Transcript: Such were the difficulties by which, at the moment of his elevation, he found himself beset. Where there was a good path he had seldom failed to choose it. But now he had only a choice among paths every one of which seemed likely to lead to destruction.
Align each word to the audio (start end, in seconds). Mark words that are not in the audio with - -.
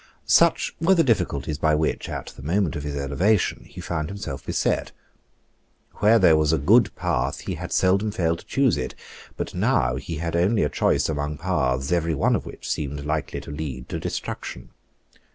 Such 0.25 0.75
were 0.81 0.95
the 0.95 1.03
difficulties 1.03 1.59
by 1.59 1.75
which, 1.75 2.09
at 2.09 2.33
the 2.35 2.41
moment 2.41 2.75
of 2.75 2.81
his 2.81 2.95
elevation, 2.95 3.65
he 3.65 3.79
found 3.79 4.09
himself 4.09 4.43
beset. 4.43 4.91
Where 5.97 6.17
there 6.17 6.35
was 6.35 6.51
a 6.51 6.57
good 6.57 6.95
path 6.95 7.41
he 7.41 7.53
had 7.53 7.71
seldom 7.71 8.09
failed 8.09 8.39
to 8.39 8.45
choose 8.47 8.77
it. 8.77 8.95
But 9.37 9.53
now 9.53 9.97
he 9.97 10.15
had 10.15 10.35
only 10.35 10.63
a 10.63 10.69
choice 10.69 11.07
among 11.07 11.37
paths 11.37 11.91
every 11.91 12.15
one 12.15 12.35
of 12.35 12.47
which 12.47 12.67
seemed 12.67 13.05
likely 13.05 13.39
to 13.41 13.51
lead 13.51 13.89
to 13.89 13.99
destruction. 13.99 14.69